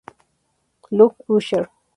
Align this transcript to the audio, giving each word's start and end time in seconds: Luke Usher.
Luke 0.89 1.23
Usher. 1.29 1.69